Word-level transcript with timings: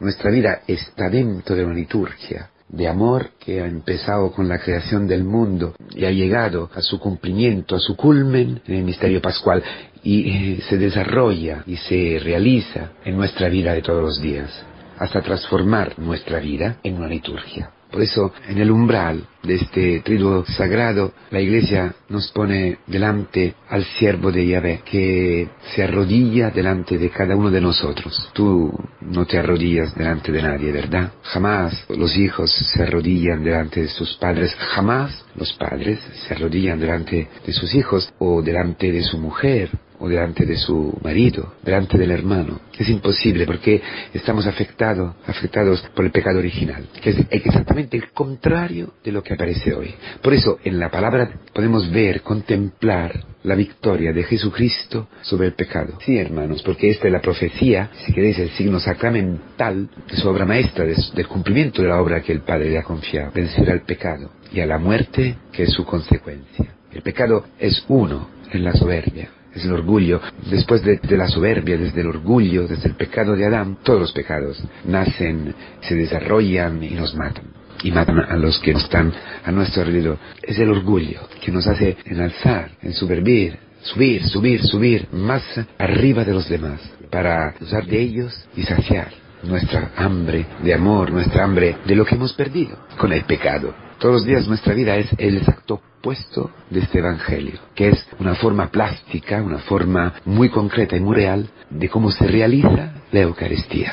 Nuestra 0.00 0.30
vida 0.30 0.62
está 0.66 1.10
dentro 1.10 1.54
de 1.54 1.64
una 1.64 1.74
liturgia 1.74 2.48
de 2.68 2.88
amor 2.88 3.32
que 3.38 3.60
ha 3.60 3.66
empezado 3.66 4.32
con 4.32 4.48
la 4.48 4.58
creación 4.58 5.06
del 5.06 5.24
mundo 5.24 5.74
y 5.94 6.06
ha 6.06 6.10
llegado 6.10 6.70
a 6.74 6.80
su 6.80 6.98
cumplimiento, 6.98 7.76
a 7.76 7.80
su 7.80 7.96
culmen 7.96 8.62
en 8.66 8.74
el 8.76 8.84
misterio 8.84 9.20
pascual 9.20 9.62
y 10.02 10.30
eh, 10.30 10.60
se 10.68 10.78
desarrolla 10.78 11.64
y 11.66 11.76
se 11.76 12.18
realiza 12.22 12.92
en 13.04 13.16
nuestra 13.16 13.48
vida 13.48 13.74
de 13.74 13.82
todos 13.82 14.02
los 14.02 14.22
días 14.22 14.50
hasta 14.98 15.20
transformar 15.20 15.98
nuestra 15.98 16.38
vida 16.40 16.76
en 16.82 16.96
una 16.96 17.08
liturgia. 17.08 17.70
Por 17.90 18.02
eso, 18.02 18.32
en 18.48 18.58
el 18.58 18.70
umbral 18.70 19.26
de 19.42 19.54
este 19.54 20.00
triduo 20.00 20.44
sagrado, 20.44 21.12
la 21.30 21.40
Iglesia 21.40 21.94
nos 22.08 22.30
pone 22.30 22.78
delante 22.86 23.54
al 23.68 23.84
siervo 23.84 24.30
de 24.30 24.46
Yahvé, 24.46 24.82
que 24.84 25.48
se 25.74 25.82
arrodilla 25.82 26.50
delante 26.50 26.98
de 26.98 27.10
cada 27.10 27.34
uno 27.34 27.50
de 27.50 27.60
nosotros. 27.60 28.30
Tú 28.32 28.72
no 29.00 29.26
te 29.26 29.38
arrodillas 29.38 29.94
delante 29.94 30.30
de 30.30 30.42
nadie, 30.42 30.70
¿verdad? 30.70 31.12
Jamás 31.22 31.84
los 31.88 32.16
hijos 32.16 32.52
se 32.52 32.82
arrodillan 32.82 33.42
delante 33.42 33.82
de 33.82 33.88
sus 33.88 34.16
padres, 34.16 34.54
jamás 34.54 35.24
los 35.34 35.52
padres 35.54 35.98
se 36.12 36.34
arrodillan 36.34 36.78
delante 36.78 37.28
de 37.44 37.52
sus 37.52 37.74
hijos 37.74 38.12
o 38.18 38.42
delante 38.42 38.92
de 38.92 39.02
su 39.02 39.18
mujer 39.18 39.70
o 40.00 40.08
delante 40.08 40.46
de 40.46 40.56
su 40.56 40.98
marido, 41.02 41.54
delante 41.62 41.98
del 41.98 42.10
hermano. 42.10 42.60
Es 42.76 42.88
imposible 42.88 43.46
porque 43.46 43.80
estamos 44.14 44.46
afectados, 44.46 45.14
afectados 45.26 45.82
por 45.94 46.04
el 46.04 46.10
pecado 46.10 46.38
original, 46.38 46.86
que 47.00 47.10
es 47.10 47.16
exactamente 47.30 47.96
el 47.96 48.10
contrario 48.10 48.94
de 49.04 49.12
lo 49.12 49.22
que 49.22 49.34
aparece 49.34 49.74
hoy. 49.74 49.94
Por 50.22 50.32
eso 50.32 50.58
en 50.64 50.78
la 50.78 50.90
palabra 50.90 51.30
podemos 51.52 51.90
ver, 51.90 52.22
contemplar 52.22 53.24
la 53.42 53.54
victoria 53.54 54.12
de 54.12 54.24
Jesucristo 54.24 55.08
sobre 55.22 55.48
el 55.48 55.54
pecado. 55.54 55.98
Sí, 56.04 56.18
hermanos, 56.18 56.62
porque 56.62 56.90
esta 56.90 57.06
es 57.06 57.12
la 57.12 57.20
profecía, 57.20 57.90
si 58.04 58.12
queréis, 58.12 58.38
el 58.38 58.50
signo 58.50 58.80
sacramental 58.80 59.88
de 60.10 60.16
su 60.16 60.28
obra 60.28 60.44
maestra, 60.44 60.84
del 60.84 61.28
cumplimiento 61.28 61.82
de 61.82 61.88
la 61.88 62.00
obra 62.00 62.22
que 62.22 62.32
el 62.32 62.40
Padre 62.40 62.70
le 62.70 62.78
ha 62.78 62.82
confiado, 62.82 63.32
vencer 63.32 63.70
al 63.70 63.82
pecado 63.82 64.30
y 64.52 64.60
a 64.60 64.66
la 64.66 64.78
muerte 64.78 65.36
que 65.52 65.64
es 65.64 65.70
su 65.70 65.84
consecuencia. 65.84 66.74
El 66.92 67.02
pecado 67.02 67.44
es 67.58 67.84
uno 67.88 68.28
en 68.52 68.64
la 68.64 68.72
soberbia, 68.72 69.30
es 69.54 69.64
el 69.64 69.72
orgullo. 69.72 70.20
Después 70.50 70.82
de, 70.82 71.00
la 71.16 71.28
soberbia, 71.28 71.76
desde 71.76 72.00
el 72.00 72.08
orgullo, 72.08 72.66
desde 72.66 72.88
el 72.88 72.94
pecado 72.94 73.36
de 73.36 73.46
Adán, 73.46 73.78
todos 73.82 74.00
los 74.00 74.12
pecados 74.12 74.62
nacen, 74.84 75.54
se 75.80 75.94
desarrollan 75.94 76.82
y 76.82 76.90
nos 76.90 77.14
matan. 77.14 77.44
Y 77.82 77.90
matan 77.90 78.18
a 78.18 78.36
los 78.36 78.58
que 78.58 78.72
están 78.72 79.12
a 79.44 79.50
nuestro 79.50 79.82
alrededor. 79.82 80.18
Es 80.42 80.58
el 80.58 80.70
orgullo 80.70 81.20
que 81.40 81.50
nos 81.50 81.66
hace 81.66 81.96
enalzar, 82.04 82.72
en 82.82 82.92
subir, 82.92 83.58
subir, 83.82 84.24
subir, 84.26 84.62
subir 84.62 85.08
más 85.12 85.42
arriba 85.78 86.24
de 86.24 86.34
los 86.34 86.48
demás, 86.48 86.80
para 87.10 87.54
usar 87.60 87.86
de 87.86 88.00
ellos 88.00 88.46
y 88.54 88.62
saciar 88.62 89.08
nuestra 89.42 89.92
hambre 89.96 90.46
de 90.62 90.74
amor, 90.74 91.10
nuestra 91.10 91.44
hambre 91.44 91.76
de 91.86 91.94
lo 91.94 92.04
que 92.04 92.14
hemos 92.14 92.34
perdido 92.34 92.76
con 92.98 93.12
el 93.12 93.24
pecado. 93.24 93.74
Todos 94.00 94.14
los 94.14 94.24
días 94.24 94.48
nuestra 94.48 94.72
vida 94.72 94.96
es 94.96 95.10
el 95.18 95.36
exacto 95.36 95.74
opuesto 95.74 96.50
de 96.70 96.80
este 96.80 97.00
Evangelio, 97.00 97.60
que 97.74 97.90
es 97.90 98.08
una 98.18 98.34
forma 98.34 98.68
plástica, 98.68 99.42
una 99.42 99.58
forma 99.58 100.14
muy 100.24 100.48
concreta 100.48 100.96
y 100.96 101.00
muy 101.00 101.16
real 101.16 101.50
de 101.68 101.90
cómo 101.90 102.10
se 102.10 102.26
realiza 102.26 102.94
la 103.12 103.20
Eucaristía. 103.20 103.92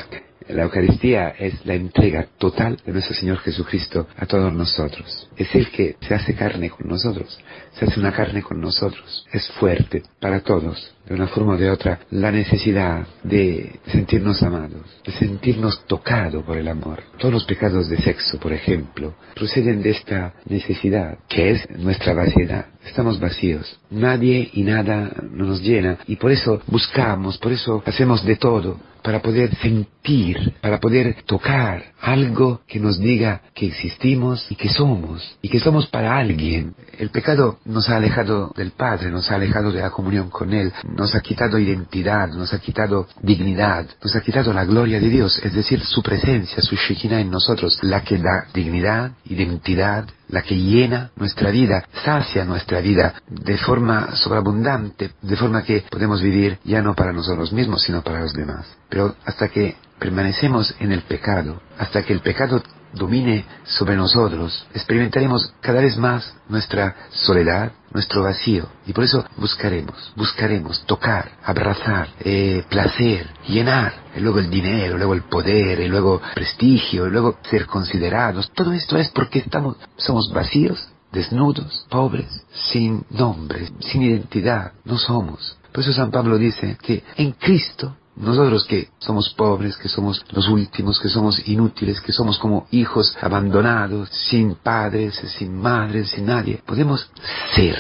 La 0.50 0.64
Eucaristía 0.64 1.30
es 1.38 1.66
la 1.66 1.74
entrega 1.74 2.26
total 2.38 2.78
de 2.86 2.94
nuestro 2.94 3.14
Señor 3.14 3.40
Jesucristo 3.40 4.08
a 4.16 4.26
todos 4.26 4.54
nosotros. 4.54 5.30
Es 5.36 5.54
el 5.54 5.70
que 5.72 5.98
se 6.00 6.16
hace 6.16 6.36
carne 6.36 6.70
con 6.70 6.88
nosotros, 6.88 7.38
se 7.74 7.86
hace 7.86 8.00
una 8.00 8.14
carne 8.14 8.42
con 8.42 8.62
nosotros. 8.62 9.26
Es 9.34 9.50
fuerte 9.60 10.04
para 10.22 10.40
todos, 10.40 10.94
de 11.06 11.16
una 11.16 11.28
forma 11.28 11.56
o 11.56 11.58
de 11.58 11.70
otra, 11.70 12.00
la 12.12 12.32
necesidad 12.32 13.06
de 13.24 13.80
sentirnos 13.92 14.42
amados, 14.42 15.02
de 15.06 15.12
sentirnos 15.12 15.86
tocados 15.86 16.44
por 16.46 16.58
el 16.58 16.70
amor. 16.70 17.04
Todos 17.18 17.34
los 17.34 17.46
pecados 17.46 17.90
de 17.90 17.98
sexo, 17.98 18.40
por 18.40 18.54
ejemplo, 18.54 19.16
proceden 19.36 19.82
de 19.82 19.90
esta 19.90 20.34
necesidad, 20.46 21.18
que 21.28 21.52
es 21.52 21.70
nuestra 21.72 22.14
vaciedad. 22.14 22.68
Estamos 22.86 23.20
vacíos. 23.20 23.80
Nadie 23.90 24.50
y 24.54 24.64
nada 24.64 25.12
nos 25.30 25.62
llena 25.62 25.98
y 26.08 26.16
por 26.16 26.32
eso 26.32 26.62
buscamos, 26.68 27.38
por 27.38 27.52
eso 27.52 27.84
hacemos 27.86 28.24
de 28.24 28.38
todo 28.38 28.80
para 29.08 29.22
poder 29.22 29.56
sentir, 29.62 30.56
para 30.60 30.82
poder 30.82 31.24
tocar 31.26 31.82
algo 32.02 32.60
que 32.68 32.78
nos 32.78 33.00
diga 33.00 33.42
que 33.56 33.68
existimos 33.68 34.46
y 34.52 34.56
que 34.56 34.68
somos, 34.68 35.38
y 35.42 35.48
que 35.48 35.62
somos 35.62 35.88
para 35.88 36.18
alguien. 36.18 36.76
El 37.00 37.10
pecado 37.10 37.58
nos 37.64 37.88
ha 37.88 37.96
alejado 37.96 38.52
del 38.58 38.72
Padre, 38.72 39.10
nos 39.10 39.32
ha 39.32 39.36
alejado 39.36 39.72
de 39.72 39.80
la 39.80 39.92
comunión 39.92 40.30
con 40.30 40.52
Él, 40.52 40.74
nos 40.94 41.16
ha 41.16 41.22
quitado 41.22 41.58
identidad, 41.58 42.28
nos 42.28 42.54
ha 42.54 42.60
quitado 42.60 43.08
dignidad, 43.22 43.88
nos 44.04 44.14
ha 44.14 44.20
quitado 44.20 44.52
la 44.52 44.66
gloria 44.66 45.00
de 45.00 45.08
Dios, 45.08 45.40
es 45.42 45.54
decir, 45.54 45.82
su 45.86 46.04
presencia, 46.04 46.62
su 46.62 46.76
Shekinah 46.76 47.22
en 47.22 47.32
nosotros, 47.32 47.80
la 47.84 48.04
que 48.04 48.18
da 48.18 48.48
dignidad, 48.54 49.14
identidad, 49.24 50.06
la 50.30 50.42
que 50.42 50.56
llena 50.56 51.12
nuestra 51.16 51.52
vida, 51.52 51.86
sacia 52.04 52.46
nuestra 52.46 52.82
vida 52.82 53.16
de 53.28 53.58
forma 53.58 54.16
sobreabundante, 54.16 55.12
de 55.22 55.36
forma 55.36 55.64
que 55.64 55.84
podemos 55.90 56.22
vivir 56.22 56.60
ya 56.64 56.82
no 56.82 56.96
para 56.96 57.14
nosotros 57.14 57.54
mismos, 57.54 57.84
sino 57.84 58.02
para 58.02 58.22
los 58.22 58.34
demás. 58.34 58.66
Pero 58.90 59.16
hasta 59.26 59.48
que 59.48 59.76
permanecemos 60.00 60.76
en 60.80 60.92
el 60.92 61.02
pecado, 61.02 61.62
hasta 61.78 62.04
que 62.04 62.14
el 62.14 62.20
pecado 62.20 62.62
domine 62.94 63.46
sobre 63.64 63.96
nosotros, 63.96 64.66
experimentaremos 64.74 65.54
cada 65.62 65.82
vez 65.82 65.98
más 65.98 66.36
nuestra 66.50 66.96
soledad, 67.10 67.72
nuestro 67.92 68.24
vacío. 68.24 68.68
Y 68.86 68.94
por 68.94 69.04
eso 69.04 69.26
buscaremos, 69.38 70.14
buscaremos 70.16 70.86
tocar, 70.86 71.32
abrazar, 71.44 72.10
eh, 72.20 72.64
placer, 72.70 73.28
llenar, 73.48 73.94
luego 74.18 74.40
el 74.40 74.50
dinero, 74.50 74.98
luego 74.98 75.14
el 75.14 75.24
poder, 75.24 75.80
y 75.80 75.88
luego 75.88 76.22
prestigio, 76.34 77.08
luego 77.10 77.38
ser 77.50 77.66
considerados. 77.66 78.52
Todo 78.52 78.74
esto 78.74 78.98
es 78.98 79.10
porque 79.10 79.40
estamos, 79.40 79.78
somos 79.96 80.32
vacíos, 80.34 80.88
desnudos, 81.12 81.86
pobres, 81.90 82.46
sin 82.72 83.06
nombre, 83.10 83.70
sin 83.80 84.04
identidad, 84.04 84.74
no 84.86 84.98
somos. 84.98 85.58
Por 85.72 85.84
eso 85.84 85.94
San 85.94 86.12
Pablo 86.12 86.38
dice 86.38 86.78
que 86.82 87.04
en 87.18 87.34
Cristo 87.34 87.96
nosotros 88.18 88.66
que 88.66 88.90
somos 89.00 89.30
pobres, 89.30 89.78
que 89.78 89.90
somos 89.90 90.26
los 90.32 90.48
últimos, 90.48 91.00
que 91.00 91.10
somos 91.10 91.48
inútiles, 91.48 92.02
que 92.02 92.12
somos 92.12 92.40
como 92.40 92.68
hijos 92.72 93.16
abandonados, 93.22 94.10
sin 94.10 94.56
padres, 94.56 95.16
sin 95.38 95.56
madres, 95.56 96.10
sin 96.10 96.26
nadie, 96.26 96.62
podemos 96.66 97.10
ser, 97.54 97.78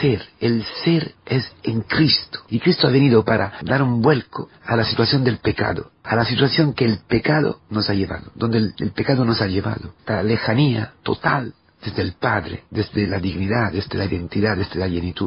ser. 0.00 0.22
El 0.40 0.64
ser 0.84 1.14
es 1.26 1.50
en 1.62 1.82
Cristo. 1.82 2.40
Y 2.48 2.60
Cristo 2.60 2.86
ha 2.86 2.90
venido 2.90 3.24
para 3.24 3.54
dar 3.62 3.82
un 3.82 4.00
vuelco 4.00 4.48
a 4.64 4.76
la 4.76 4.84
situación 4.84 5.24
del 5.24 5.38
pecado, 5.38 5.90
a 6.04 6.16
la 6.16 6.24
situación 6.24 6.74
que 6.74 6.84
el 6.84 6.98
pecado 6.98 7.60
nos 7.70 7.90
ha 7.90 7.94
llevado, 7.94 8.30
donde 8.34 8.58
el, 8.58 8.92
pecado 8.92 9.24
nos 9.24 9.40
ha 9.40 9.46
llevado, 9.46 9.94
la 10.06 10.22
lejanía 10.22 10.94
total 11.02 11.54
desde 11.84 12.02
el 12.02 12.12
Padre, 12.14 12.64
desde 12.70 13.06
la 13.06 13.18
dignidad, 13.18 13.72
desde 13.72 13.98
la 13.98 14.04
identidad, 14.04 14.56
desde 14.56 14.78
la 14.78 14.86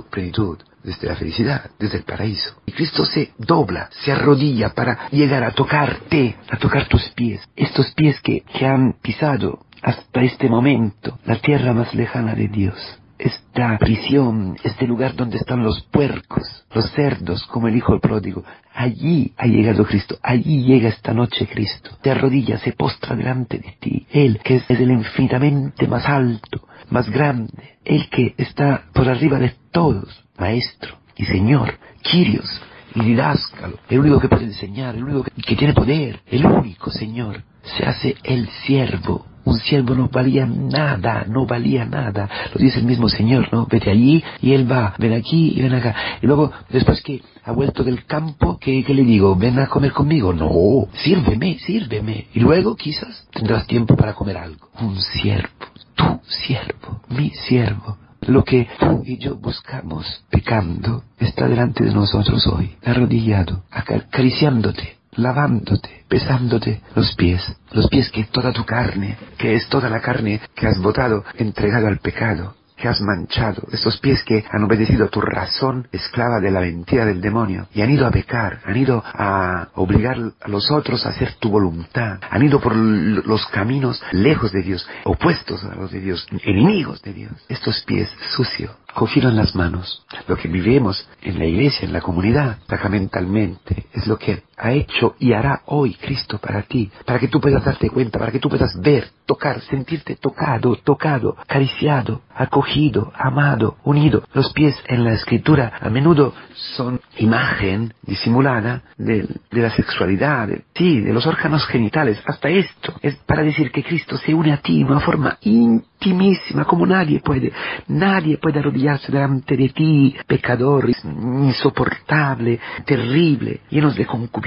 plenitud 0.09 0.57
desde 0.83 1.07
la 1.07 1.15
felicidad, 1.15 1.71
desde 1.79 1.97
el 1.97 2.03
paraíso. 2.03 2.61
Y 2.65 2.71
Cristo 2.71 3.05
se 3.05 3.33
dobla, 3.37 3.89
se 4.03 4.11
arrodilla 4.11 4.69
para 4.69 5.09
llegar 5.09 5.43
a 5.43 5.51
tocarte, 5.51 6.35
a 6.49 6.57
tocar 6.57 6.87
tus 6.87 7.09
pies. 7.09 7.41
Estos 7.55 7.91
pies 7.93 8.21
que, 8.21 8.41
que 8.41 8.65
han 8.65 8.93
pisado 9.01 9.65
hasta 9.81 10.21
este 10.21 10.47
momento 10.47 11.19
la 11.25 11.37
tierra 11.37 11.73
más 11.73 11.93
lejana 11.93 12.35
de 12.35 12.47
Dios 12.47 12.99
esta 13.17 13.77
prisión, 13.77 14.57
este 14.63 14.85
lugar 14.85 15.15
donde 15.15 15.37
están 15.37 15.63
los 15.63 15.81
puercos, 15.83 16.65
los 16.73 16.91
cerdos, 16.91 17.45
como 17.45 17.67
el 17.67 17.75
hijo 17.77 17.93
del 17.93 18.01
pródigo. 18.01 18.43
Allí 18.73 19.33
ha 19.37 19.45
llegado 19.47 19.85
Cristo, 19.85 20.17
allí 20.21 20.63
llega 20.63 20.89
esta 20.89 21.13
noche 21.13 21.47
Cristo. 21.47 21.91
Te 22.01 22.11
arrodilla, 22.11 22.57
se 22.57 22.73
postra 22.73 23.15
delante 23.15 23.57
de 23.57 23.77
ti. 23.79 24.05
Él, 24.11 24.39
que 24.43 24.57
es 24.57 24.69
el 24.69 24.91
infinitamente 24.91 25.87
más 25.87 26.05
alto, 26.05 26.67
más 26.89 27.09
grande, 27.09 27.77
Él 27.83 28.09
que 28.09 28.35
está 28.37 28.83
por 28.93 29.07
arriba 29.07 29.39
de 29.39 29.53
todos, 29.71 30.23
Maestro 30.37 30.97
y 31.15 31.25
Señor, 31.25 31.77
Quirios 32.01 32.61
y 32.93 33.01
didáscalo, 33.01 33.79
el 33.89 33.99
único 33.99 34.19
que 34.19 34.29
puede 34.29 34.45
enseñar, 34.45 34.95
el 34.95 35.03
único 35.03 35.23
que 35.23 35.55
tiene 35.55 35.73
poder, 35.73 36.21
el 36.27 36.45
único 36.45 36.91
Señor, 36.91 37.43
se 37.63 37.85
hace 37.85 38.15
el 38.23 38.47
siervo 38.65 39.25
un 39.45 39.59
siervo 39.59 39.95
no 39.95 40.09
valía 40.09 40.45
nada, 40.45 41.25
no 41.27 41.45
valía 41.45 41.85
nada. 41.85 42.29
Lo 42.53 42.59
dice 42.59 42.79
el 42.79 42.85
mismo 42.85 43.07
Señor, 43.07 43.47
¿no? 43.51 43.67
Vete 43.67 43.91
allí 43.91 44.23
y 44.41 44.53
él 44.53 44.69
va, 44.69 44.95
ven 44.97 45.13
aquí 45.13 45.53
y 45.55 45.61
ven 45.61 45.73
acá. 45.73 45.95
Y 46.21 46.27
luego, 46.27 46.51
después 46.69 47.01
que 47.01 47.21
ha 47.43 47.51
vuelto 47.51 47.83
del 47.83 48.05
campo, 48.05 48.57
¿qué, 48.59 48.83
le 48.87 49.03
digo? 49.03 49.35
¿Ven 49.35 49.59
a 49.59 49.67
comer 49.67 49.91
conmigo? 49.91 50.33
No, 50.33 50.87
sírveme, 51.03 51.59
sírveme. 51.59 52.27
Y 52.33 52.39
luego 52.39 52.75
quizás 52.75 53.27
tendrás 53.31 53.67
tiempo 53.67 53.95
para 53.95 54.13
comer 54.13 54.37
algo. 54.37 54.69
Un 54.81 54.99
siervo, 54.99 55.65
tu 55.95 56.19
siervo, 56.27 57.01
mi 57.09 57.29
siervo. 57.29 57.97
Lo 58.21 58.43
que 58.43 58.67
tú 58.79 59.03
y 59.05 59.19
yo 59.19 59.35
buscamos 59.35 60.23
pecando 60.31 61.03
está 61.19 61.47
delante 61.47 61.83
de 61.83 61.93
nosotros 61.93 62.47
hoy, 62.47 62.75
arrodillado, 62.83 63.63
acariciándote, 63.69 64.97
lavándote, 65.15 66.05
besándote 66.09 66.81
los 66.95 67.15
pies, 67.15 67.41
los 67.71 67.87
pies 67.89 68.11
que 68.11 68.25
toda 68.25 68.51
tu 68.51 68.65
carne, 68.65 69.17
que 69.37 69.55
es 69.55 69.67
toda 69.67 69.89
la 69.89 70.01
carne 70.01 70.41
que 70.55 70.67
has 70.67 70.79
botado, 70.79 71.23
entregado 71.37 71.87
al 71.87 71.99
pecado, 71.99 72.55
que 72.75 72.87
has 72.87 72.99
manchado, 73.01 73.67
estos 73.71 73.97
pies 73.99 74.23
que 74.23 74.43
han 74.51 74.63
obedecido 74.63 75.05
a 75.05 75.09
tu 75.09 75.21
razón 75.21 75.87
esclava 75.91 76.39
de 76.39 76.51
la 76.51 76.59
mentira 76.59 77.05
del 77.05 77.21
demonio 77.21 77.67
y 77.73 77.81
han 77.81 77.89
ido 77.89 78.05
a 78.05 78.11
pecar, 78.11 78.59
han 78.65 78.75
ido 78.75 79.01
a 79.05 79.69
obligar 79.75 80.17
a 80.41 80.49
los 80.49 80.69
otros 80.71 81.05
a 81.05 81.09
hacer 81.09 81.35
tu 81.35 81.49
voluntad, 81.49 82.19
han 82.29 82.43
ido 82.43 82.59
por 82.59 82.75
los 82.75 83.45
caminos 83.47 84.01
lejos 84.11 84.51
de 84.51 84.61
Dios, 84.61 84.87
opuestos 85.05 85.63
a 85.63 85.75
los 85.75 85.91
de 85.91 86.01
Dios, 86.01 86.27
enemigos 86.43 87.01
de 87.01 87.13
Dios. 87.13 87.31
Estos 87.47 87.81
pies 87.83 88.09
sucios 88.35 88.71
cogieron 88.93 89.35
las 89.35 89.55
manos. 89.55 90.05
Lo 90.27 90.37
que 90.37 90.47
vivimos 90.47 91.07
en 91.21 91.37
la 91.37 91.45
iglesia, 91.45 91.85
en 91.85 91.93
la 91.93 92.01
comunidad, 92.01 92.57
sacramentalmente, 92.67 93.87
es 93.93 94.07
lo 94.07 94.17
que 94.17 94.43
ha 94.57 94.71
hecho 94.71 95.15
y 95.19 95.33
hará 95.33 95.61
hoy 95.65 95.95
Cristo 95.95 96.37
para 96.37 96.63
ti, 96.63 96.91
para 97.05 97.19
que 97.19 97.27
tú 97.27 97.39
puedas 97.39 97.63
darte 97.63 97.89
cuenta, 97.89 98.19
para 98.19 98.31
que 98.31 98.39
tú 98.39 98.49
puedas 98.49 98.79
ver, 98.79 99.09
tocar, 99.25 99.61
sentirte 99.61 100.15
tocado, 100.15 100.75
tocado, 100.77 101.35
acariciado, 101.39 102.21
acogido, 102.33 103.11
amado, 103.15 103.77
unido. 103.83 104.23
Los 104.33 104.51
pies 104.53 104.75
en 104.87 105.03
la 105.03 105.13
escritura 105.13 105.73
a 105.79 105.89
menudo 105.89 106.33
son 106.75 106.99
imagen 107.17 107.93
disimulada 108.03 108.83
de, 108.97 109.27
la 109.51 109.71
sexualidad, 109.71 110.47
de, 110.47 110.63
sí, 110.75 111.01
de 111.01 111.13
los 111.13 111.25
órganos 111.25 111.65
genitales. 111.67 112.21
Hasta 112.25 112.49
esto 112.49 112.93
es 113.01 113.15
para 113.25 113.43
decir 113.43 113.71
que 113.71 113.83
Cristo 113.83 114.17
se 114.17 114.33
une 114.33 114.53
a 114.53 114.57
ti 114.57 114.83
de 114.83 114.91
una 114.91 114.99
forma 114.99 115.37
intimísima, 115.41 116.65
como 116.65 116.85
nadie 116.85 117.19
puede. 117.19 117.51
Nadie 117.87 118.37
puede 118.37 118.59
arrodillarse 118.59 119.11
delante 119.11 119.57
de 119.57 119.69
ti, 119.69 120.15
pecador, 120.27 120.89
insoportable, 120.89 122.59
terrible, 122.85 123.61
llenos 123.69 123.95
de 123.95 124.05
concupiscencia, 124.05 124.44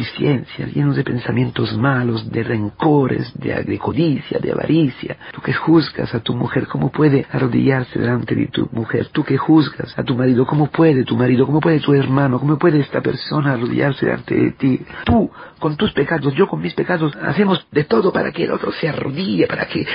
llenos 0.75 0.97
de 0.97 1.05
pensamientos 1.05 1.77
malos, 1.77 2.31
de 2.31 2.43
rencores, 2.43 3.33
de, 3.35 3.79
codicia, 3.79 4.39
de 4.39 4.53
avaricia. 4.53 5.17
Tú 5.33 5.41
que 5.41 5.53
juzgas 5.53 6.15
a 6.15 6.21
tu 6.21 6.35
mujer, 6.35 6.67
¿cómo 6.67 6.91
puede 6.91 7.27
arrodillarse 7.31 7.99
delante 7.99 8.35
de 8.35 8.47
tu 8.49 8.69
mujer? 8.73 9.09
Tú 9.12 9.25
que 9.25 9.37
juzgas 9.37 9.99
a 9.99 10.03
tu 10.03 10.15
marido, 10.15 10.47
¿cómo 10.47 10.71
puede 10.71 11.05
tu 11.05 11.17
marido? 11.17 11.47
¿Cómo 11.47 11.61
puede 11.61 11.81
tu 11.81 11.95
hermano? 11.95 12.39
¿Cómo 12.39 12.59
puede 12.59 12.81
esta 12.81 13.00
persona 13.00 13.53
arrodillarse 13.53 14.06
delante 14.06 14.35
de 14.35 14.50
ti? 14.53 14.81
Tú, 15.05 15.31
con 15.59 15.77
tus 15.77 15.93
pecados, 15.93 16.35
yo 16.35 16.47
con 16.47 16.61
mis 16.61 16.75
pecados, 16.75 17.15
hacemos 17.17 17.67
de 17.71 17.85
todo 17.85 18.12
para 18.12 18.33
que 18.33 18.45
el 18.45 18.53
otro 18.53 18.73
se 18.73 18.89
arrodille, 18.89 19.47
para 19.47 19.67
que, 19.67 19.81
eh, 19.81 19.87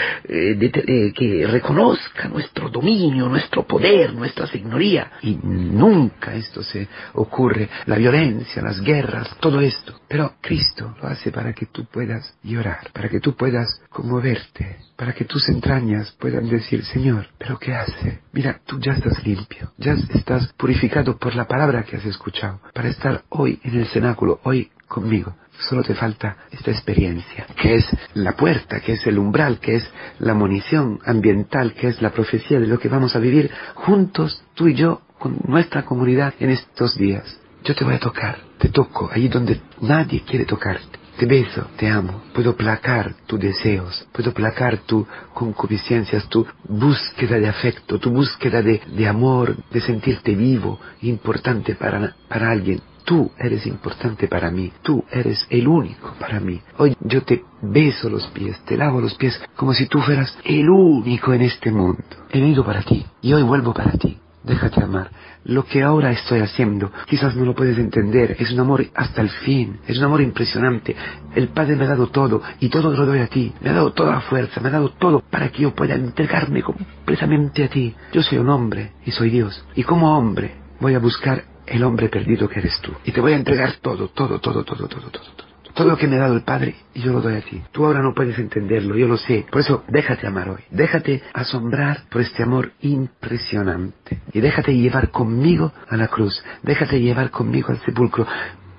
eh, 0.60 1.14
que 1.14 1.48
reconozca 1.48 2.28
nuestro 2.28 2.70
dominio, 2.70 3.30
nuestro 3.30 3.64
poder, 3.64 4.14
nuestra 4.14 4.48
señoría. 4.48 5.12
Y 5.22 5.40
nunca 5.44 6.34
esto 6.34 6.64
se 6.64 6.88
ocurre. 7.14 7.70
La 7.86 7.96
violencia, 7.96 8.62
las 8.62 8.82
guerras, 8.82 9.36
todo 9.40 9.62
esto. 9.62 9.93
Pero 10.08 10.36
Cristo 10.42 10.96
lo 11.02 11.08
hace 11.08 11.32
para 11.32 11.54
que 11.54 11.66
tú 11.68 11.86
puedas 11.86 12.36
llorar, 12.44 12.92
para 12.94 13.10
que 13.10 13.20
tú 13.20 13.36
puedas 13.36 13.82
conmoverte, 13.90 14.78
para 14.96 15.14
que 15.14 15.26
tus 15.26 15.48
entrañas 15.50 16.12
puedan 16.20 16.50
decir, 16.50 16.84
Señor, 16.86 17.28
¿pero 17.38 17.58
qué 17.60 17.74
hace? 17.74 18.20
Mira, 18.32 18.60
tú 18.66 18.80
ya 18.80 18.94
estás 18.94 19.24
limpio, 19.26 19.72
ya 19.78 19.94
estás 19.94 20.54
purificado 20.54 21.18
por 21.18 21.36
la 21.36 21.48
palabra 21.48 21.84
que 21.84 21.98
has 21.98 22.06
escuchado, 22.06 22.60
para 22.74 22.90
estar 22.90 23.24
hoy 23.30 23.60
en 23.64 23.80
el 23.80 23.88
cenáculo, 23.88 24.40
hoy 24.44 24.72
conmigo. 24.88 25.36
Solo 25.70 25.84
te 25.84 25.94
falta 25.94 26.38
esta 26.52 26.72
experiencia, 26.72 27.46
que 27.56 27.76
es 27.76 27.88
la 28.16 28.34
puerta, 28.34 28.80
que 28.80 28.94
es 28.94 29.08
el 29.08 29.20
umbral, 29.20 29.60
que 29.60 29.76
es 29.76 29.90
la 30.20 30.34
munición 30.34 31.00
ambiental, 31.06 31.74
que 31.74 31.88
es 31.88 32.02
la 32.02 32.12
profecía 32.12 32.60
de 32.60 32.68
lo 32.68 32.80
que 32.80 32.90
vamos 32.90 33.16
a 33.16 33.20
vivir 33.20 33.52
juntos, 33.76 34.44
tú 34.56 34.68
y 34.68 34.74
yo, 34.74 35.02
con 35.20 35.40
nuestra 35.48 35.86
comunidad 35.86 36.34
en 36.40 36.50
estos 36.50 36.98
días. 36.98 37.40
Yo 37.64 37.76
te 37.76 37.86
voy 37.86 37.96
a 37.96 38.00
tocar, 38.00 38.40
te 38.64 38.70
toco 38.70 39.10
allí 39.12 39.28
donde 39.28 39.60
nadie 39.82 40.22
quiere 40.22 40.46
tocarte. 40.46 40.98
Te 41.18 41.26
beso, 41.26 41.68
te 41.76 41.90
amo, 41.90 42.24
puedo 42.34 42.56
placar 42.56 43.14
tus 43.28 43.38
deseos, 43.38 44.08
puedo 44.14 44.34
placar 44.34 44.78
tu 44.78 45.06
concupiscencias, 45.34 46.30
tu 46.30 46.48
búsqueda 46.70 47.38
de 47.40 47.50
afecto, 47.50 48.00
tu 48.00 48.10
búsqueda 48.10 48.62
de, 48.62 48.82
de 48.88 49.06
amor, 49.06 49.58
de 49.70 49.82
sentirte 49.82 50.34
vivo, 50.34 50.80
importante 51.02 51.76
para, 51.76 52.16
para 52.30 52.52
alguien. 52.52 52.82
Tú 53.04 53.30
eres 53.38 53.68
importante 53.68 54.30
para 54.30 54.50
mí, 54.50 54.72
tú 54.82 55.04
eres 55.12 55.46
el 55.50 55.68
único 55.68 56.14
para 56.18 56.40
mí. 56.40 56.62
Hoy 56.78 56.96
yo 57.02 57.22
te 57.24 57.44
beso 57.62 58.10
los 58.10 58.26
pies, 58.28 58.64
te 58.64 58.78
lavo 58.78 59.02
los 59.02 59.16
pies 59.16 59.40
como 59.58 59.74
si 59.74 59.88
tú 59.88 60.00
fueras 60.00 60.38
el 60.46 60.70
único 60.70 61.34
en 61.34 61.42
este 61.42 61.70
mundo. 61.70 62.02
He 62.32 62.40
venido 62.40 62.64
para 62.64 62.82
ti 62.82 63.06
y 63.22 63.34
hoy 63.34 63.44
vuelvo 63.44 63.74
para 63.74 63.92
ti. 63.92 64.23
Déjate 64.44 64.84
amar. 64.84 65.10
Lo 65.46 65.66
que 65.66 65.82
ahora 65.82 66.12
estoy 66.12 66.42
haciendo, 66.42 66.92
quizás 67.08 67.36
no 67.36 67.46
lo 67.46 67.56
puedes 67.56 67.78
entender, 67.78 68.36
es 68.40 68.52
un 68.52 68.60
amor 68.60 68.86
hasta 68.94 69.22
el 69.22 69.30
fin, 69.30 69.80
es 69.88 69.98
un 69.98 70.04
amor 70.04 70.22
impresionante. 70.22 70.96
El 71.34 71.50
Padre 71.50 71.76
me 71.76 71.86
ha 71.86 71.90
dado 71.90 72.08
todo 72.08 72.42
y 72.60 72.70
todo 72.70 72.92
lo 72.92 73.06
doy 73.06 73.20
a 73.20 73.28
ti. 73.28 73.54
Me 73.62 73.70
ha 73.70 73.74
dado 73.74 73.94
toda 73.94 74.12
la 74.12 74.22
fuerza, 74.22 74.60
me 74.60 74.68
ha 74.68 74.74
dado 74.74 74.90
todo 74.90 75.22
para 75.22 75.50
que 75.50 75.64
yo 75.64 75.74
pueda 75.74 75.96
entregarme 75.96 76.62
completamente 76.62 77.64
a 77.64 77.70
ti. 77.70 77.96
Yo 78.12 78.22
soy 78.22 78.38
un 78.38 78.50
hombre 78.50 78.92
y 79.06 79.12
soy 79.12 79.30
Dios. 79.30 79.66
Y 79.76 79.84
como 79.84 80.18
hombre 80.18 80.56
voy 80.80 80.94
a 80.94 81.00
buscar 81.00 81.44
el 81.66 81.84
hombre 81.84 82.10
perdido 82.10 82.50
que 82.50 82.60
eres 82.60 82.80
tú. 82.82 82.92
Y 83.06 83.12
te 83.12 83.22
voy 83.22 83.34
a 83.34 83.38
entregar 83.38 83.78
todo, 83.82 84.10
todo, 84.10 84.40
todo, 84.40 84.64
todo, 84.64 84.88
todo, 84.88 84.98
todo, 84.98 85.10
todo. 85.10 85.53
Todo 85.74 85.88
lo 85.88 85.98
que 85.98 86.08
me 86.08 86.18
ha 86.18 86.20
dado 86.20 86.36
el 86.36 86.44
Padre, 86.44 86.76
yo 86.94 87.12
lo 87.12 87.22
doy 87.22 87.36
a 87.36 87.42
ti. 87.42 87.62
Tú 87.72 87.86
ahora 87.86 88.02
no 88.02 88.14
puedes 88.14 88.38
entenderlo, 88.38 88.96
yo 88.96 89.08
lo 89.08 89.18
sé. 89.18 89.46
Por 89.52 89.62
eso, 89.62 89.84
déjate 89.88 90.28
amar 90.28 90.50
hoy. 90.50 90.62
Déjate 90.70 91.24
asombrar 91.34 92.04
por 92.12 92.22
este 92.22 92.44
amor 92.44 92.74
impresionante. 92.82 94.22
Y 94.34 94.40
déjate 94.40 94.76
llevar 94.76 95.10
conmigo 95.10 95.74
a 95.90 95.98
la 95.98 96.10
cruz. 96.10 96.44
Déjate 96.62 97.02
llevar 97.02 97.32
conmigo 97.32 97.70
al 97.70 97.80
sepulcro. 97.82 98.28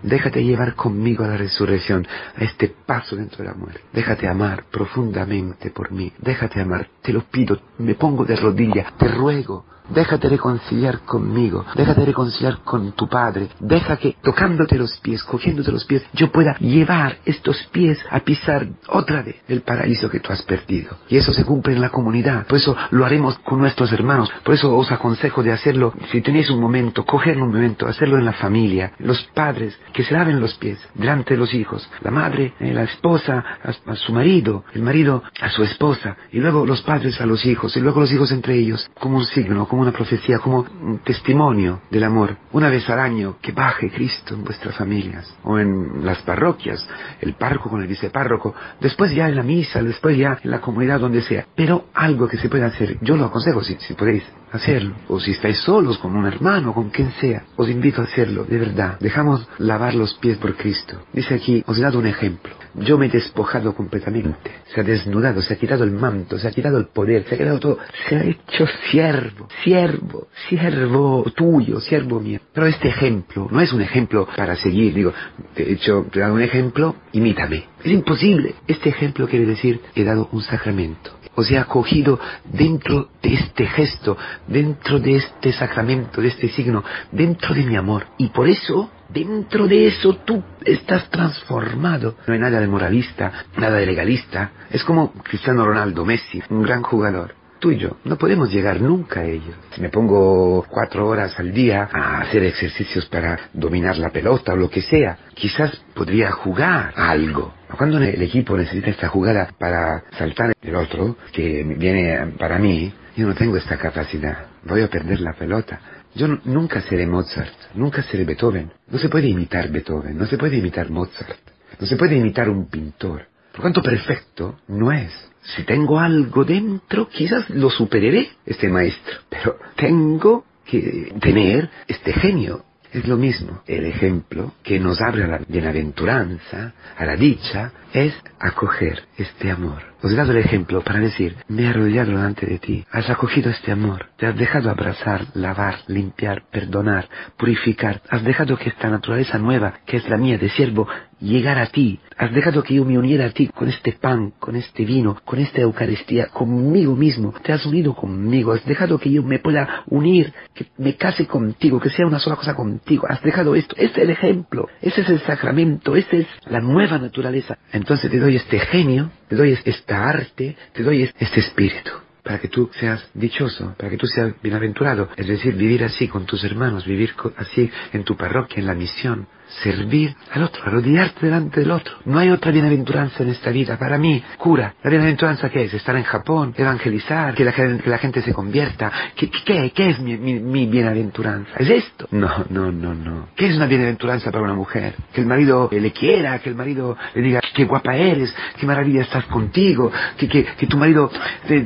Déjate 0.04 0.44
llevar 0.44 0.74
conmigo 0.74 1.24
a 1.24 1.28
la 1.28 1.36
resurrección, 1.36 2.06
a 2.36 2.44
este 2.44 2.68
paso 2.68 3.16
dentro 3.16 3.38
de 3.38 3.50
la 3.50 3.54
muerte. 3.54 3.80
Déjate 3.92 4.28
amar 4.28 4.64
profundamente 4.70 5.70
por 5.70 5.90
mí. 5.90 6.12
Déjate 6.18 6.60
amar. 6.60 6.88
Te 7.02 7.12
lo 7.12 7.22
pido. 7.22 7.58
Me 7.78 7.94
pongo 7.94 8.24
de 8.24 8.36
rodilla. 8.36 8.92
Te 8.98 9.08
ruego 9.08 9.64
Déjate 9.88 10.30
reconciliar 10.30 11.00
conmigo, 11.00 11.66
déjate 11.74 12.06
reconciliar 12.06 12.60
con 12.64 12.92
tu 12.92 13.06
Padre, 13.06 13.50
deja 13.60 13.98
que 13.98 14.16
tocándote 14.22 14.78
los 14.78 14.98
pies, 15.00 15.22
cogiéndote 15.22 15.70
los 15.70 15.84
pies, 15.84 16.02
yo 16.14 16.32
pueda 16.32 16.56
llevar 16.58 17.18
estos 17.26 17.62
pies 17.70 17.98
a 18.10 18.20
pisar 18.20 18.66
otra 18.88 19.22
vez 19.22 19.36
el 19.46 19.60
paraíso 19.60 20.08
que 20.08 20.20
tú 20.20 20.32
has 20.32 20.42
perdido. 20.42 20.96
Y 21.10 21.18
eso 21.18 21.34
se 21.34 21.44
cumple 21.44 21.74
en 21.74 21.82
la 21.82 21.90
comunidad, 21.90 22.46
por 22.46 22.56
eso 22.56 22.74
lo 22.92 23.04
haremos 23.04 23.38
con 23.40 23.58
nuestros 23.58 23.92
hermanos, 23.92 24.30
por 24.42 24.54
eso 24.54 24.74
os 24.74 24.90
aconsejo 24.90 25.42
de 25.42 25.52
hacerlo, 25.52 25.92
si 26.10 26.22
tenéis 26.22 26.48
un 26.48 26.60
momento, 26.60 27.04
coger 27.04 27.36
un 27.36 27.52
momento, 27.52 27.86
hacerlo 27.86 28.16
en 28.16 28.24
la 28.24 28.32
familia, 28.32 28.92
los 29.00 29.22
padres 29.34 29.78
que 29.92 30.02
se 30.02 30.14
laven 30.14 30.40
los 30.40 30.54
pies 30.54 30.78
delante 30.94 31.34
de 31.34 31.40
los 31.40 31.52
hijos, 31.52 31.86
la 32.00 32.10
madre, 32.10 32.54
eh, 32.58 32.72
la 32.72 32.84
esposa 32.84 33.44
a, 33.62 33.90
a 33.92 33.96
su 33.96 34.14
marido, 34.14 34.64
el 34.72 34.80
marido 34.80 35.22
a 35.42 35.50
su 35.50 35.62
esposa, 35.62 36.16
y 36.32 36.38
luego 36.38 36.64
los 36.64 36.80
padres 36.80 37.20
a 37.20 37.26
los 37.26 37.44
hijos, 37.44 37.76
y 37.76 37.80
luego 37.80 38.00
los 38.00 38.12
hijos 38.12 38.32
entre 38.32 38.54
ellos, 38.54 38.90
como 38.98 39.18
un 39.18 39.26
signo, 39.26 39.68
como 39.74 39.82
una 39.82 39.92
profecía, 39.92 40.38
como 40.38 40.64
un 40.82 41.00
testimonio 41.00 41.80
del 41.90 42.04
amor. 42.04 42.36
Una 42.52 42.70
vez 42.70 42.88
al 42.88 43.00
año 43.00 43.38
que 43.42 43.50
baje 43.50 43.90
Cristo 43.90 44.34
en 44.34 44.44
vuestras 44.44 44.76
familias 44.76 45.36
o 45.42 45.58
en 45.58 46.06
las 46.06 46.22
parroquias, 46.22 46.88
el 47.20 47.34
párroco 47.34 47.70
con 47.70 47.82
el 47.82 47.88
vicepárroco, 47.88 48.54
después 48.80 49.12
ya 49.12 49.28
en 49.28 49.34
la 49.34 49.42
misa, 49.42 49.82
después 49.82 50.16
ya 50.16 50.38
en 50.44 50.52
la 50.52 50.60
comunidad 50.60 51.00
donde 51.00 51.22
sea. 51.22 51.46
Pero 51.56 51.86
algo 51.92 52.28
que 52.28 52.38
se 52.38 52.48
pueda 52.48 52.66
hacer, 52.66 52.98
yo 53.00 53.16
lo 53.16 53.24
aconsejo 53.24 53.64
si, 53.64 53.74
si 53.80 53.94
podéis 53.94 54.22
hacerlo. 54.54 54.94
O 55.08 55.18
si 55.18 55.32
estáis 55.32 55.58
solos 55.58 55.98
con 55.98 56.14
un 56.14 56.26
hermano, 56.26 56.72
con 56.72 56.90
quien 56.90 57.10
sea, 57.20 57.42
os 57.56 57.68
invito 57.68 58.00
a 58.00 58.04
hacerlo, 58.04 58.44
de 58.44 58.58
verdad. 58.58 58.98
Dejamos 59.00 59.46
lavar 59.58 59.94
los 59.94 60.14
pies 60.14 60.38
por 60.38 60.56
Cristo. 60.56 61.02
Dice 61.12 61.34
aquí, 61.34 61.64
os 61.66 61.76
he 61.78 61.82
dado 61.82 61.98
un 61.98 62.06
ejemplo. 62.06 62.52
Yo 62.74 62.98
me 62.98 63.06
he 63.06 63.08
despojado 63.10 63.74
completamente. 63.74 64.50
Se 64.72 64.80
ha 64.80 64.84
desnudado, 64.84 65.42
se 65.42 65.54
ha 65.54 65.58
quitado 65.58 65.84
el 65.84 65.92
manto, 65.92 66.38
se 66.38 66.48
ha 66.48 66.50
quitado 66.50 66.78
el 66.78 66.86
poder, 66.86 67.24
se 67.24 67.34
ha 67.34 67.38
quedado 67.38 67.58
todo. 67.58 67.78
Se 68.08 68.16
ha 68.16 68.24
hecho 68.24 68.66
siervo, 68.90 69.48
siervo, 69.64 70.28
siervo 70.48 71.24
tuyo, 71.34 71.80
siervo 71.80 72.20
mío. 72.20 72.40
Pero 72.52 72.66
este 72.66 72.88
ejemplo 72.88 73.48
no 73.50 73.60
es 73.60 73.72
un 73.72 73.80
ejemplo 73.80 74.28
para 74.36 74.54
seguir. 74.54 74.94
Digo, 74.94 75.12
de 75.56 75.72
hecho, 75.72 76.06
te 76.12 76.18
he 76.18 76.22
dado 76.22 76.34
un 76.34 76.42
ejemplo, 76.42 76.94
imítame. 77.12 77.64
Es 77.82 77.90
imposible. 77.90 78.54
Este 78.68 78.90
ejemplo 78.90 79.26
quiere 79.26 79.46
decir, 79.46 79.80
he 79.94 80.04
dado 80.04 80.28
un 80.30 80.42
sacramento 80.42 81.18
os 81.36 81.50
he 81.50 81.58
acogido 81.58 82.20
dentro 82.44 83.08
de 83.20 83.34
este 83.34 83.66
gesto, 83.66 84.16
dentro 84.46 85.00
de 85.00 85.16
este 85.16 85.52
sacramento, 85.52 86.20
de 86.20 86.28
este 86.28 86.48
signo, 86.48 86.84
dentro 87.10 87.54
de 87.54 87.64
mi 87.64 87.76
amor. 87.76 88.06
Y 88.18 88.28
por 88.28 88.48
eso 88.48 88.90
dentro 89.08 89.66
de 89.66 89.86
eso 89.86 90.16
tú 90.24 90.42
estás 90.64 91.08
transformado. 91.10 92.16
No 92.26 92.34
hay 92.34 92.40
nada 92.40 92.60
de 92.60 92.66
moralista, 92.66 93.46
nada 93.56 93.76
de 93.78 93.86
legalista. 93.86 94.52
Es 94.70 94.84
como 94.84 95.12
Cristiano 95.12 95.64
Ronaldo, 95.64 96.04
Messi, 96.04 96.42
un 96.50 96.62
gran 96.62 96.82
jugador. 96.82 97.34
Tú 97.64 97.70
y 97.70 97.78
yo 97.78 97.96
no 98.04 98.18
podemos 98.18 98.52
llegar 98.52 98.78
nunca 98.78 99.20
a 99.20 99.24
ello. 99.24 99.54
Si 99.70 99.80
me 99.80 99.88
pongo 99.88 100.66
cuatro 100.68 101.08
horas 101.08 101.40
al 101.40 101.50
día 101.50 101.88
a 101.90 102.20
hacer 102.20 102.44
ejercicios 102.44 103.06
para 103.06 103.48
dominar 103.54 103.96
la 103.96 104.10
pelota 104.10 104.52
o 104.52 104.56
lo 104.56 104.68
que 104.68 104.82
sea, 104.82 105.16
quizás 105.32 105.74
podría 105.94 106.30
jugar 106.30 106.92
algo. 106.94 107.54
Cuando 107.78 107.96
el 107.96 108.20
equipo 108.20 108.54
necesita 108.54 108.90
esta 108.90 109.08
jugada 109.08 109.48
para 109.58 110.04
saltar 110.18 110.52
el 110.60 110.76
otro, 110.76 111.16
que 111.32 111.64
viene 111.78 112.34
para 112.38 112.58
mí, 112.58 112.92
yo 113.16 113.26
no 113.26 113.34
tengo 113.34 113.56
esta 113.56 113.78
capacidad. 113.78 114.44
Voy 114.64 114.82
a 114.82 114.88
perder 114.88 115.20
la 115.20 115.32
pelota. 115.32 115.80
Yo 116.14 116.28
nunca 116.44 116.82
seré 116.82 117.06
Mozart, 117.06 117.72
nunca 117.76 118.02
seré 118.02 118.26
Beethoven. 118.26 118.72
No 118.88 118.98
se 118.98 119.08
puede 119.08 119.28
imitar 119.28 119.70
Beethoven, 119.70 120.18
no 120.18 120.26
se 120.26 120.36
puede 120.36 120.58
imitar 120.58 120.90
Mozart, 120.90 121.38
no 121.80 121.86
se 121.86 121.96
puede 121.96 122.14
imitar 122.16 122.50
un 122.50 122.68
pintor. 122.68 123.22
Por 123.54 123.60
cuanto 123.60 123.82
perfecto 123.82 124.58
no 124.66 124.90
es. 124.90 125.12
Si 125.42 125.62
tengo 125.62 126.00
algo 126.00 126.44
dentro, 126.44 127.08
quizás 127.08 127.48
lo 127.50 127.70
superaré, 127.70 128.30
este 128.44 128.68
maestro, 128.68 129.20
pero 129.28 129.56
tengo 129.76 130.44
que 130.64 131.14
tener 131.20 131.70
este 131.86 132.12
genio. 132.14 132.64
Es 132.90 133.06
lo 133.06 133.16
mismo. 133.16 133.62
El 133.66 133.86
ejemplo 133.86 134.54
que 134.64 134.80
nos 134.80 135.00
abre 135.00 135.24
a 135.24 135.28
la 135.28 135.38
bienaventuranza, 135.46 136.72
a 136.96 137.04
la 137.04 137.14
dicha, 137.14 137.72
es 137.94 138.12
acoger 138.40 139.04
este 139.16 139.50
amor. 139.50 139.94
Os 140.02 140.12
he 140.12 140.16
dado 140.16 140.32
el 140.32 140.38
ejemplo 140.38 140.82
para 140.82 140.98
decir, 140.98 141.36
me 141.48 141.62
he 141.62 141.68
arrodillado 141.68 142.10
delante 142.10 142.44
de 142.44 142.58
ti, 142.58 142.84
has 142.90 143.08
acogido 143.08 143.50
este 143.50 143.72
amor, 143.72 144.08
te 144.18 144.26
has 144.26 144.36
dejado 144.36 144.68
abrazar, 144.68 145.28
lavar, 145.32 145.76
limpiar, 145.86 146.42
perdonar, 146.50 147.08
purificar, 147.38 148.02
has 148.10 148.22
dejado 148.22 148.58
que 148.58 148.68
esta 148.68 148.90
naturaleza 148.90 149.38
nueva, 149.38 149.78
que 149.86 149.96
es 149.96 150.08
la 150.10 150.18
mía 150.18 150.36
de 150.36 150.50
siervo, 150.50 150.86
llegar 151.20 151.58
a 151.58 151.68
ti, 151.68 152.00
has 152.18 152.34
dejado 152.34 152.62
que 152.62 152.74
yo 152.74 152.84
me 152.84 152.98
uniera 152.98 153.26
a 153.26 153.30
ti 153.30 153.48
con 153.48 153.68
este 153.68 153.92
pan, 153.92 154.34
con 154.38 154.56
este 154.56 154.84
vino, 154.84 155.16
con 155.24 155.38
esta 155.38 155.62
Eucaristía, 155.62 156.26
conmigo 156.26 156.94
mismo, 156.94 157.32
te 157.42 157.52
has 157.52 157.64
unido 157.64 157.94
conmigo, 157.94 158.52
has 158.52 158.64
dejado 158.66 158.98
que 158.98 159.10
yo 159.10 159.22
me 159.22 159.38
pueda 159.38 159.84
unir, 159.86 160.34
que 160.52 160.66
me 160.76 160.96
case 160.96 161.26
contigo, 161.26 161.80
que 161.80 161.88
sea 161.88 162.06
una 162.06 162.18
sola 162.18 162.36
cosa 162.36 162.54
contigo, 162.54 163.06
has 163.08 163.22
dejado 163.22 163.54
esto, 163.54 163.74
ese 163.78 163.92
es 163.92 163.98
el 163.98 164.10
ejemplo, 164.10 164.68
ese 164.82 165.00
es 165.00 165.08
el 165.08 165.20
sacramento, 165.20 165.96
esa 165.96 166.16
es 166.16 166.26
la 166.46 166.60
nueva 166.60 166.98
naturaleza. 166.98 167.56
Entonces 167.84 168.10
te 168.10 168.18
doy 168.18 168.36
este 168.36 168.58
genio, 168.60 169.10
te 169.28 169.36
doy 169.36 169.58
esta 169.62 170.08
arte, 170.08 170.56
te 170.72 170.82
doy 170.82 171.02
este 171.02 171.40
espíritu 171.40 171.90
para 172.22 172.38
que 172.38 172.48
tú 172.48 172.70
seas 172.80 173.06
dichoso, 173.12 173.74
para 173.76 173.90
que 173.90 173.98
tú 173.98 174.06
seas 174.06 174.32
bienaventurado, 174.42 175.10
es 175.14 175.28
decir, 175.28 175.54
vivir 175.54 175.84
así 175.84 176.08
con 176.08 176.24
tus 176.24 176.42
hermanos, 176.44 176.86
vivir 176.86 177.14
así 177.36 177.70
en 177.92 178.02
tu 178.02 178.16
parroquia, 178.16 178.60
en 178.60 178.66
la 178.66 178.74
misión, 178.74 179.28
servir 179.62 180.14
al 180.32 180.44
otro, 180.44 180.62
arrodillarte 180.64 181.26
delante 181.26 181.60
del 181.60 181.70
otro. 181.70 181.94
No 182.06 182.18
hay 182.18 182.30
otra 182.30 182.50
bienaventuranza 182.50 183.22
en 183.22 183.28
esta 183.30 183.50
vida. 183.50 183.78
Para 183.78 183.98
mí, 183.98 184.22
cura, 184.38 184.74
¿la 184.82 184.90
bienaventuranza 184.90 185.50
qué 185.50 185.64
es? 185.64 185.74
Estar 185.74 185.96
en 185.96 186.04
Japón, 186.04 186.54
evangelizar, 186.56 187.34
que 187.34 187.44
la, 187.44 187.52
que 187.52 187.90
la 187.90 187.98
gente 187.98 188.22
se 188.22 188.32
convierta. 188.32 188.90
¿Qué, 189.14 189.30
qué, 189.30 189.70
qué 189.74 189.90
es 189.90 190.00
mi, 190.00 190.16
mi, 190.16 190.66
bienaventuranza? 190.66 191.52
¿Es 191.58 191.70
esto? 191.70 192.08
No, 192.10 192.46
no, 192.48 192.72
no, 192.72 192.94
no. 192.94 193.28
¿Qué 193.36 193.48
es 193.48 193.56
una 193.56 193.66
bienaventuranza 193.66 194.30
para 194.30 194.44
una 194.44 194.54
mujer? 194.54 194.94
Que 195.12 195.20
el 195.20 195.26
marido 195.26 195.68
le 195.70 195.92
quiera, 195.92 196.38
que 196.38 196.48
el 196.48 196.56
marido 196.56 196.96
le 197.14 197.22
diga, 197.22 197.40
qué 197.54 197.64
guapa 197.64 197.96
eres, 197.96 198.34
qué 198.58 198.66
maravilla 198.66 199.02
estás 199.02 199.24
contigo, 199.26 199.90
que, 200.18 200.28
que, 200.28 200.44
que 200.44 200.66
tu 200.66 200.76
marido 200.76 201.10
se, 201.46 201.64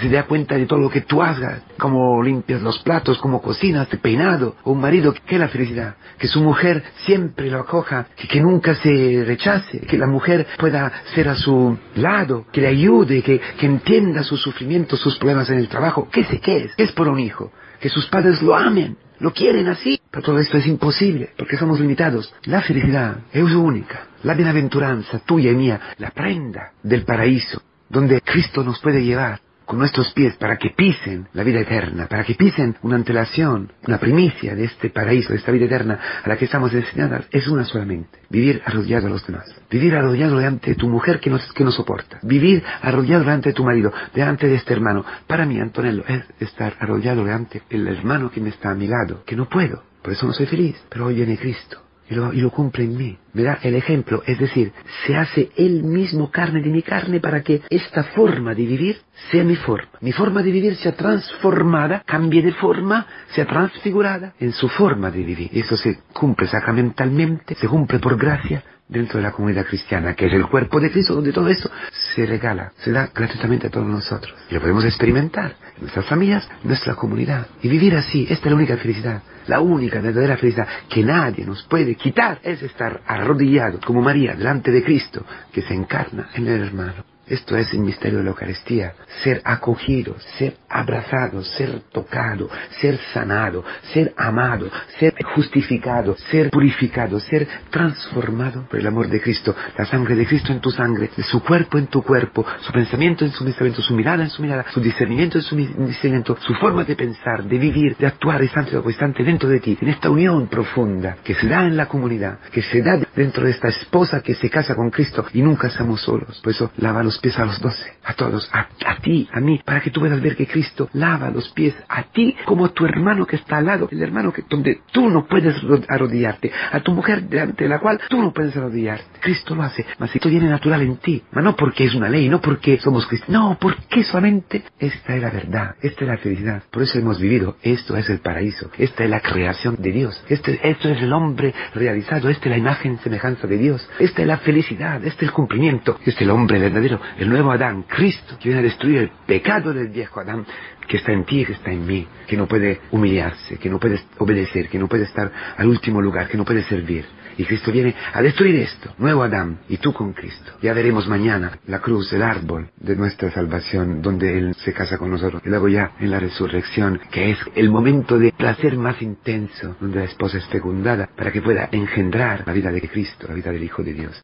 se, 0.00 0.08
dé 0.08 0.22
cuenta 0.24 0.56
de 0.56 0.66
todo 0.66 0.80
lo 0.80 0.90
que 0.90 1.02
tú 1.02 1.22
hagas, 1.22 1.62
cómo 1.78 2.22
limpias 2.22 2.60
los 2.60 2.78
platos, 2.80 3.18
cómo 3.18 3.40
cocinas, 3.40 3.88
te 3.88 3.96
peinado. 3.96 4.56
Un 4.64 4.80
marido, 4.80 5.14
¿qué 5.26 5.36
es 5.36 5.40
la 5.40 5.48
felicidad? 5.48 5.94
Que 6.18 6.26
su 6.26 6.40
mujer 6.42 6.82
siempre 7.06 7.50
lo 7.50 7.60
acoja, 7.60 8.06
que, 8.16 8.40
nunca 8.40 8.74
se 8.74 9.24
rechace, 9.26 9.80
que 9.80 9.96
la 9.96 10.06
mujer 10.06 10.46
pueda 10.58 10.92
ser 11.14 11.28
a 11.28 11.36
su 11.36 11.78
lado, 11.94 12.46
que 12.52 12.60
le 12.60 12.68
ayude, 12.68 13.22
que, 13.22 13.40
entienda 13.60 14.24
sus 14.24 14.42
sufrimientos, 14.42 14.98
sus 14.98 15.16
problemas 15.16 15.48
en 15.50 15.58
el 15.58 15.68
trabajo. 15.68 16.08
¿Qué 16.10 16.24
sé 16.24 16.40
qué 16.40 16.64
es? 16.64 16.74
¿Qué 16.74 16.82
es 16.82 16.92
por 16.92 17.08
un 17.08 17.20
hijo? 17.20 17.52
Que 17.80 17.88
sus 17.88 18.06
padres 18.06 18.42
lo 18.42 18.54
amen, 18.54 18.96
lo 19.18 19.32
quieren 19.32 19.68
así. 19.68 20.00
Pero 20.10 20.22
todo 20.22 20.38
esto 20.38 20.58
es 20.58 20.66
imposible, 20.66 21.30
porque 21.36 21.56
somos 21.56 21.80
limitados. 21.80 22.32
La 22.44 22.62
felicidad 22.62 23.18
es 23.32 23.44
única. 23.44 24.06
La 24.22 24.34
bienaventuranza 24.34 25.20
tuya 25.20 25.50
y 25.50 25.56
mía, 25.56 25.80
la 25.98 26.10
prenda 26.10 26.72
del 26.82 27.04
paraíso, 27.04 27.62
donde 27.88 28.20
Cristo 28.20 28.62
nos 28.62 28.78
puede 28.80 29.02
llevar 29.02 29.40
con 29.70 29.78
nuestros 29.78 30.12
pies 30.12 30.34
para 30.34 30.56
que 30.56 30.70
pisen 30.70 31.28
la 31.32 31.44
vida 31.44 31.60
eterna, 31.60 32.08
para 32.08 32.24
que 32.24 32.34
pisen 32.34 32.74
una 32.82 32.96
antelación, 32.96 33.72
una 33.86 33.98
primicia 33.98 34.56
de 34.56 34.64
este 34.64 34.90
paraíso, 34.90 35.32
de 35.32 35.38
esta 35.38 35.52
vida 35.52 35.66
eterna 35.66 35.96
a 36.24 36.28
la 36.28 36.36
que 36.36 36.46
estamos 36.46 36.72
destinados, 36.72 37.26
es 37.30 37.46
una 37.46 37.64
solamente. 37.64 38.18
Vivir 38.28 38.60
arrodillado 38.66 39.06
a 39.06 39.10
los 39.10 39.24
demás. 39.24 39.44
Vivir 39.70 39.94
arrodillado 39.94 40.38
delante 40.38 40.70
de 40.70 40.74
tu 40.74 40.88
mujer 40.88 41.20
que 41.20 41.30
no, 41.30 41.38
que 41.54 41.62
no 41.62 41.70
soporta. 41.70 42.18
Vivir 42.24 42.64
arrodillado 42.82 43.20
delante 43.20 43.50
de 43.50 43.54
tu 43.54 43.62
marido, 43.62 43.92
delante 44.12 44.48
de 44.48 44.56
este 44.56 44.72
hermano. 44.72 45.04
Para 45.28 45.46
mí, 45.46 45.60
Antonello, 45.60 46.02
es 46.08 46.24
estar 46.40 46.74
arrodillado 46.80 47.24
delante 47.24 47.62
del 47.70 47.86
hermano 47.86 48.28
que 48.28 48.40
me 48.40 48.48
está 48.48 48.72
a 48.72 48.74
mi 48.74 48.88
lado, 48.88 49.22
que 49.24 49.36
no 49.36 49.48
puedo. 49.48 49.84
Por 50.02 50.12
eso 50.12 50.26
no 50.26 50.32
soy 50.32 50.46
feliz. 50.46 50.82
Pero 50.88 51.06
hoy 51.06 51.14
viene 51.14 51.38
Cristo 51.38 51.80
y 52.10 52.40
lo, 52.40 52.50
cumple 52.50 52.84
en 52.84 52.96
mí. 52.96 53.18
Me 53.32 53.44
da 53.44 53.58
el 53.62 53.76
ejemplo, 53.76 54.22
es 54.26 54.38
decir, 54.38 54.72
se 55.06 55.16
hace 55.16 55.50
él 55.56 55.84
mismo 55.84 56.30
carne 56.30 56.60
de 56.60 56.68
mi 56.68 56.82
carne 56.82 57.20
para 57.20 57.42
que 57.42 57.62
esta 57.70 58.02
forma 58.02 58.54
de 58.54 58.66
vivir 58.66 59.00
sea 59.30 59.44
mi 59.44 59.56
forma. 59.56 59.88
Mi 60.00 60.12
forma 60.12 60.42
de 60.42 60.50
vivir 60.50 60.74
sea 60.76 60.92
transformada, 60.92 62.02
cambie 62.04 62.42
de 62.42 62.52
forma, 62.52 63.06
sea 63.28 63.46
transfigurada 63.46 64.34
en 64.40 64.52
su 64.52 64.68
forma 64.68 65.10
de 65.10 65.22
vivir. 65.22 65.50
Y 65.52 65.60
eso 65.60 65.76
se 65.76 66.00
cumple 66.12 66.48
sacramentalmente, 66.48 67.54
se 67.54 67.68
cumple 67.68 68.00
por 68.00 68.18
gracia 68.18 68.62
dentro 68.90 69.18
de 69.18 69.22
la 69.22 69.32
comunidad 69.32 69.64
cristiana, 69.64 70.14
que 70.14 70.26
es 70.26 70.32
el 70.32 70.46
cuerpo 70.46 70.80
de 70.80 70.90
Cristo, 70.90 71.14
donde 71.14 71.32
todo 71.32 71.48
eso 71.48 71.70
se 72.14 72.26
regala, 72.26 72.72
se 72.78 72.90
da 72.90 73.08
gratuitamente 73.14 73.68
a 73.68 73.70
todos 73.70 73.86
nosotros. 73.86 74.34
Y 74.50 74.54
lo 74.54 74.60
podemos 74.60 74.84
experimentar 74.84 75.54
en 75.76 75.82
nuestras 75.82 76.06
familias, 76.06 76.48
en 76.62 76.68
nuestra 76.68 76.94
comunidad. 76.96 77.46
Y 77.62 77.68
vivir 77.68 77.94
así, 77.94 78.26
esta 78.28 78.46
es 78.46 78.50
la 78.50 78.56
única 78.56 78.76
felicidad, 78.76 79.22
la 79.46 79.60
única 79.60 80.00
verdadera 80.00 80.36
felicidad 80.36 80.66
que 80.88 81.04
nadie 81.04 81.46
nos 81.46 81.62
puede 81.64 81.94
quitar, 81.94 82.40
es 82.42 82.62
estar 82.62 83.00
arrodillado 83.06 83.78
como 83.84 84.02
María 84.02 84.34
delante 84.34 84.70
de 84.70 84.82
Cristo, 84.82 85.24
que 85.52 85.62
se 85.62 85.74
encarna 85.74 86.28
en 86.34 86.48
el 86.48 86.62
hermano. 86.62 87.04
Esto 87.30 87.56
es 87.56 87.72
el 87.72 87.78
misterio 87.78 88.18
de 88.18 88.24
la 88.24 88.30
Eucaristía, 88.30 88.94
ser 89.22 89.40
acogido, 89.44 90.16
ser 90.36 90.56
abrazado, 90.68 91.44
ser 91.44 91.82
tocado, 91.92 92.50
ser 92.80 92.98
sanado, 93.14 93.64
ser 93.92 94.12
amado, 94.16 94.68
ser 94.98 95.14
justificado, 95.36 96.16
ser 96.32 96.50
purificado, 96.50 97.20
ser 97.20 97.46
transformado 97.70 98.66
por 98.68 98.80
el 98.80 98.86
amor 98.88 99.08
de 99.08 99.20
Cristo, 99.20 99.54
la 99.78 99.86
sangre 99.86 100.16
de 100.16 100.26
Cristo 100.26 100.52
en 100.52 100.58
tu 100.58 100.72
sangre, 100.72 101.08
su 101.18 101.40
cuerpo 101.40 101.78
en 101.78 101.86
tu 101.86 102.02
cuerpo, 102.02 102.44
su 102.62 102.72
pensamiento 102.72 103.24
en 103.24 103.30
su 103.30 103.44
pensamiento, 103.44 103.80
su 103.80 103.94
mirada 103.94 104.24
en 104.24 104.30
su 104.30 104.42
mirada, 104.42 104.66
su 104.72 104.80
discernimiento 104.80 105.38
en 105.38 105.44
su 105.44 105.54
discernimiento, 105.54 106.36
su 106.40 106.54
forma 106.54 106.82
de 106.82 106.96
pensar, 106.96 107.44
de 107.44 107.58
vivir, 107.58 107.96
de 107.96 108.08
actuar 108.08 108.42
instante 108.42 108.76
a 108.76 108.80
instante 108.84 109.22
dentro 109.22 109.48
de 109.48 109.60
ti, 109.60 109.78
en 109.80 109.88
esta 109.88 110.10
unión 110.10 110.48
profunda 110.48 111.18
que 111.22 111.34
se 111.34 111.46
da 111.46 111.64
en 111.64 111.76
la 111.76 111.86
comunidad, 111.86 112.40
que 112.50 112.62
se 112.62 112.82
da 112.82 112.98
dentro 113.14 113.44
de 113.44 113.52
esta 113.52 113.68
esposa 113.68 114.20
que 114.20 114.34
se 114.34 114.50
casa 114.50 114.74
con 114.74 114.90
Cristo 114.90 115.24
y 115.32 115.42
nunca 115.42 115.68
estamos 115.68 116.00
solos. 116.00 116.40
Por 116.42 116.52
eso 116.52 116.72
lava 116.78 117.04
los 117.04 117.19
pies 117.20 117.38
a 117.38 117.44
los 117.44 117.60
doce, 117.60 117.92
a 118.04 118.14
todos, 118.14 118.48
a, 118.52 118.66
ti, 119.00 119.28
a 119.32 119.40
mí, 119.40 119.60
para 119.64 119.80
que 119.80 119.90
tú 119.90 120.00
puedas 120.00 120.20
ver 120.20 120.36
que 120.36 120.46
Cristo 120.46 120.88
lava 120.94 121.30
los 121.30 121.48
pies 121.50 121.74
a 121.88 122.02
ti 122.04 122.36
como 122.44 122.64
a 122.64 122.70
tu 122.70 122.84
hermano 122.84 123.26
que 123.26 123.36
está 123.36 123.58
al 123.58 123.66
lado, 123.66 123.88
el 123.90 124.02
hermano 124.02 124.32
que 124.32 124.42
donde 124.48 124.80
tú 124.92 125.08
no 125.08 125.26
puedes 125.26 125.56
arrodillarte, 125.88 126.50
a 126.72 126.80
tu 126.80 126.92
mujer 126.92 127.22
delante 127.22 127.64
de 127.64 127.70
la 127.70 127.78
cual 127.78 128.00
tú 128.08 128.20
no 128.20 128.32
puedes 128.32 128.56
arrodillarte. 128.56 129.20
Cristo 129.20 129.54
lo 129.54 129.62
hace, 129.62 129.84
mas 129.98 130.14
esto 130.14 130.28
viene 130.28 130.48
natural 130.48 130.82
en 130.82 130.96
ti, 130.96 131.22
mas 131.32 131.44
no 131.44 131.54
porque 131.56 131.84
es 131.84 131.94
una 131.94 132.08
ley, 132.08 132.28
no 132.28 132.40
porque 132.40 132.78
somos 132.78 133.06
cristianos, 133.06 133.42
no, 133.42 133.58
porque 133.60 134.02
solamente 134.04 134.64
esta 134.78 135.14
es 135.14 135.22
la 135.22 135.30
verdad, 135.30 135.74
esta 135.82 136.04
es 136.04 136.08
la 136.08 136.16
felicidad. 136.18 136.62
Por 136.70 136.82
eso 136.82 136.98
hemos 136.98 137.20
vivido, 137.20 137.56
esto 137.62 137.96
es 137.96 138.08
el 138.08 138.20
paraíso, 138.20 138.70
esta 138.78 139.04
es 139.04 139.10
la 139.10 139.20
creación 139.20 139.76
de 139.78 139.92
Dios, 139.92 140.24
este, 140.28 140.60
esto 140.68 140.88
es 140.88 141.02
el 141.02 141.12
hombre 141.12 141.54
realizado, 141.74 142.28
esta 142.28 142.44
es 142.46 142.50
la 142.50 142.58
imagen 142.58 142.98
semejanza 142.98 143.46
de 143.46 143.58
Dios, 143.58 143.88
esta 143.98 144.22
es 144.22 144.28
la 144.28 144.38
felicidad, 144.38 145.04
este 145.04 145.24
es 145.24 145.30
el 145.30 145.32
cumplimiento, 145.32 145.96
este 146.00 146.10
es 146.10 146.20
el 146.22 146.30
hombre 146.30 146.58
verdadero, 146.58 147.00
el 147.18 147.28
nuevo 147.28 147.52
Adán, 147.52 147.84
Cristo, 147.88 148.36
que 148.38 148.48
viene 148.48 148.60
a 148.60 148.64
destruir 148.64 148.98
el 148.98 149.10
pecado 149.26 149.72
del 149.72 149.88
viejo 149.88 150.20
Adán, 150.20 150.46
que 150.90 150.96
está 150.96 151.12
en 151.12 151.24
ti 151.24 151.44
que 151.44 151.52
está 151.52 151.70
en 151.70 151.86
mí, 151.86 152.06
que 152.26 152.36
no 152.36 152.48
puede 152.48 152.80
humillarse, 152.90 153.58
que 153.58 153.70
no 153.70 153.78
puede 153.78 154.00
obedecer, 154.18 154.68
que 154.68 154.78
no 154.78 154.88
puede 154.88 155.04
estar 155.04 155.30
al 155.56 155.68
último 155.68 156.02
lugar, 156.02 156.28
que 156.28 156.36
no 156.36 156.44
puede 156.44 156.64
servir. 156.64 157.04
Y 157.36 157.44
Cristo 157.44 157.70
viene 157.70 157.94
a 158.12 158.20
destruir 158.20 158.56
esto, 158.56 158.92
nuevo 158.98 159.22
Adán, 159.22 159.60
y 159.68 159.76
tú 159.76 159.92
con 159.92 160.12
Cristo. 160.12 160.52
Ya 160.60 160.74
veremos 160.74 161.06
mañana 161.06 161.58
la 161.66 161.78
cruz, 161.78 162.12
el 162.12 162.22
árbol 162.22 162.70
de 162.76 162.96
nuestra 162.96 163.30
salvación, 163.30 164.02
donde 164.02 164.36
Él 164.36 164.54
se 164.56 164.72
casa 164.72 164.98
con 164.98 165.10
nosotros. 165.10 165.40
Y 165.44 165.48
luego 165.48 165.68
ya 165.68 165.92
en 166.00 166.10
la 166.10 166.18
resurrección, 166.18 167.00
que 167.12 167.30
es 167.30 167.38
el 167.54 167.70
momento 167.70 168.18
de 168.18 168.32
placer 168.32 168.76
más 168.76 169.00
intenso, 169.00 169.76
donde 169.80 170.00
la 170.00 170.06
esposa 170.06 170.38
es 170.38 170.46
fecundada, 170.46 171.08
para 171.16 171.30
que 171.30 171.40
pueda 171.40 171.68
engendrar 171.70 172.42
la 172.46 172.52
vida 172.52 172.72
de 172.72 172.80
Cristo, 172.80 173.26
la 173.28 173.34
vida 173.34 173.52
del 173.52 173.62
Hijo 173.62 173.84
de 173.84 173.92
Dios. 173.92 174.22